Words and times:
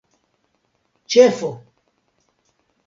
ĉefo 1.15 1.51